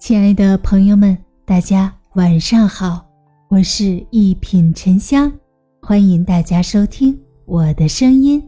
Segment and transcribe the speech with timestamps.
[0.00, 3.06] 亲爱的朋友们，大家晚上好，
[3.48, 5.30] 我是一品沉香，
[5.82, 8.42] 欢迎大家收听我的声音。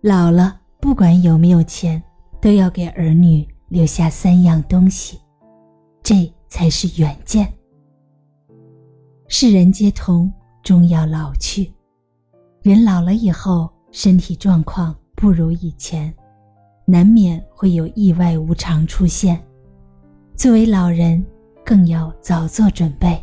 [0.00, 2.00] 老了，不管有没有钱，
[2.40, 5.18] 都要给儿女留下三样东西，
[6.04, 7.52] 这才是远见。
[9.26, 10.32] 世人皆同，
[10.62, 11.68] 终要老去。
[12.62, 16.14] 人老了以后，身体状况不如以前，
[16.86, 19.44] 难免会有意外无常出现。
[20.34, 21.24] 作为老人，
[21.64, 23.22] 更要早做准备。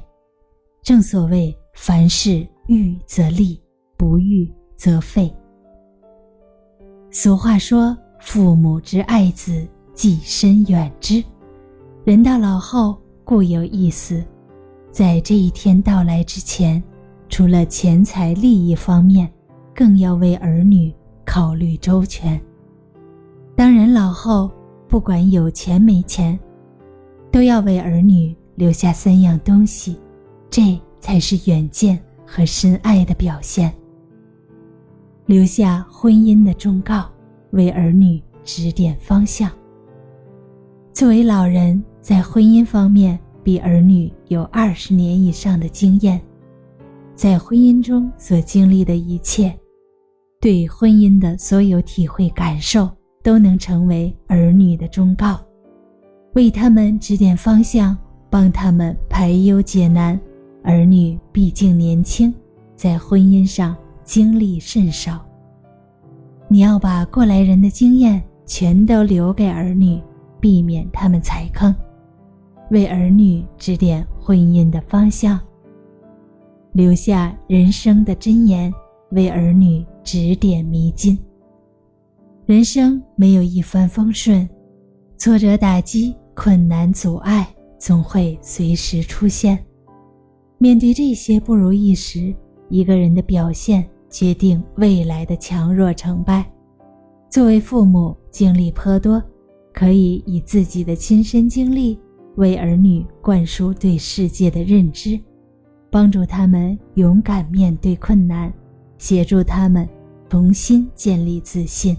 [0.82, 3.60] 正所谓“凡事预则立，
[3.98, 5.34] 不预则废”。
[7.12, 11.22] 俗话说：“父母之爱子，计深远之。”
[12.06, 14.24] 人到老后，固有一死，
[14.90, 16.82] 在这一天到来之前，
[17.28, 19.30] 除了钱财利益方面，
[19.76, 20.94] 更要为儿女
[21.26, 22.40] 考虑周全。
[23.56, 24.50] 当人老后，
[24.88, 26.40] 不管有钱没钱。
[27.32, 29.98] 都要为儿女留下三样东西，
[30.50, 33.74] 这才是远见和深爱的表现。
[35.26, 37.10] 留下婚姻的忠告，
[37.52, 39.52] 为儿女指点方向。
[40.92, 46.20] 作为老人，在婚姻方面比儿女有二十年以上的经验，
[47.14, 49.56] 在婚姻中所经历的一切，
[50.42, 52.90] 对婚姻的所有体会感受，
[53.22, 55.40] 都能成为儿女的忠告。
[56.34, 57.98] 为他们指点方向，
[58.30, 60.20] 帮他们排忧解难。
[60.64, 62.34] 儿女毕竟年轻，
[62.76, 65.26] 在婚姻上经历甚少。
[66.48, 70.02] 你要把过来人的经验全都留给儿女，
[70.40, 71.74] 避免他们踩坑，
[72.72, 75.40] 为儿女指点婚姻的方向，
[76.74, 78.72] 留下人生的箴言，
[79.12, 81.18] 为儿女指点迷津。
[82.46, 84.48] 人生没有一帆风顺。
[85.20, 87.46] 挫折打击、困难阻碍
[87.78, 89.60] 总会随时出现。
[90.58, 92.34] 面对这些不如意时，
[92.70, 96.50] 一个人的表现决定未来的强弱成败。
[97.30, 99.22] 作为父母，经历颇多，
[99.74, 102.00] 可以以自己的亲身经历
[102.38, 105.20] 为儿女灌输对世界的认知，
[105.92, 108.54] 帮助他们勇敢面对困难，
[108.98, 109.86] 协助他们
[110.30, 111.98] 重新建立自信。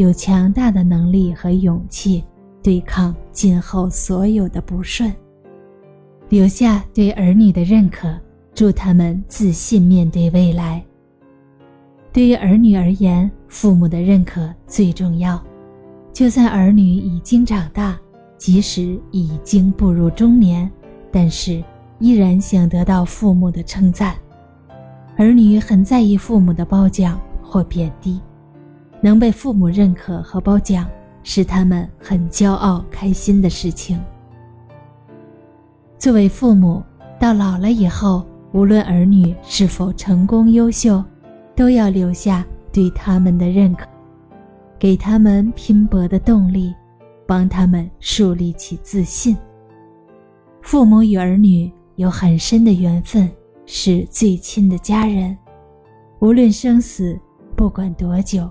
[0.00, 2.24] 有强大的能力和勇气
[2.62, 5.14] 对抗今后所有的不顺，
[6.30, 8.18] 留下对儿女的认可，
[8.54, 10.82] 助他们自信面对未来。
[12.14, 15.38] 对于儿女而言，父母的认可最重要。
[16.14, 17.98] 就算儿女已经长大，
[18.38, 20.70] 即使已经步入中年，
[21.12, 21.62] 但是
[21.98, 24.14] 依然想得到父母的称赞。
[25.18, 28.18] 儿女很在意父母的褒奖或贬低。
[29.00, 30.88] 能被父母认可和褒奖，
[31.22, 33.98] 是他们很骄傲、开心的事情。
[35.98, 36.82] 作为父母，
[37.18, 41.02] 到老了以后，无论儿女是否成功优秀，
[41.54, 43.86] 都要留下对他们的认可，
[44.78, 46.74] 给他们拼搏的动力，
[47.26, 49.36] 帮他们树立起自信。
[50.62, 53.30] 父母与儿女有很深的缘分，
[53.66, 55.36] 是最亲的家人，
[56.20, 57.18] 无论生死，
[57.56, 58.48] 不管多久。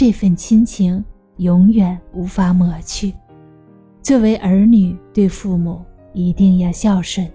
[0.00, 1.04] 这份亲情
[1.36, 3.12] 永远无法抹去。
[4.00, 5.84] 作为儿女，对父母
[6.14, 7.30] 一定要孝顺，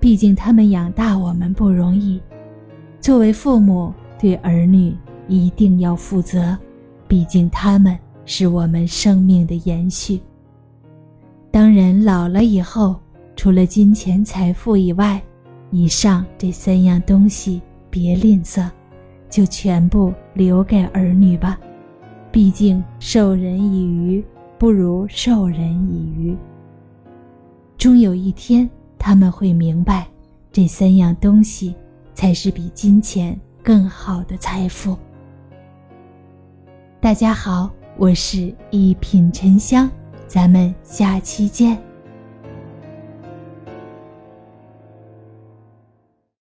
[0.00, 2.20] 毕竟他们养大我们不容易。
[2.98, 4.92] 作为父母，对儿女
[5.28, 6.58] 一定要负责，
[7.06, 10.20] 毕竟他们是我们生命的延续。
[11.52, 12.98] 当人老了以后，
[13.36, 15.22] 除了金钱财富以外，
[15.70, 18.68] 以上这三样东西别吝啬，
[19.28, 21.56] 就全部留给儿女吧。
[22.32, 24.24] 毕竟授人以鱼
[24.56, 26.36] 不如授人以渔。
[27.76, 28.68] 终有一天，
[28.98, 30.06] 他们会明白，
[30.52, 31.74] 这三样东西
[32.14, 34.96] 才是比金钱更好的财富。
[37.00, 39.90] 大家好，我是一品沉香，
[40.28, 41.89] 咱们下期见。